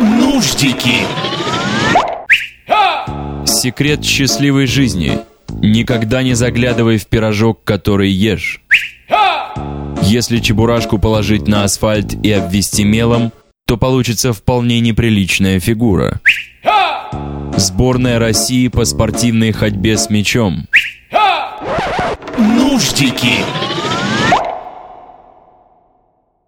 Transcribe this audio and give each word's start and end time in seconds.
Нуждики. 0.00 1.06
Секрет 3.44 4.04
счастливой 4.04 4.66
жизни. 4.66 5.18
Никогда 5.60 6.22
не 6.22 6.34
заглядывай 6.34 6.98
в 6.98 7.06
пирожок, 7.06 7.64
который 7.64 8.10
ешь. 8.10 8.60
Если 10.02 10.38
чебурашку 10.38 10.98
положить 10.98 11.48
на 11.48 11.64
асфальт 11.64 12.14
и 12.24 12.30
обвести 12.30 12.84
мелом, 12.84 13.32
то 13.66 13.76
получится 13.76 14.32
вполне 14.32 14.80
неприличная 14.80 15.58
фигура. 15.58 16.20
Сборная 17.56 18.18
России 18.18 18.68
по 18.68 18.84
спортивной 18.84 19.52
ходьбе 19.52 19.98
с 19.98 20.10
мячом. 20.10 20.68
Нуждики. 22.38 23.34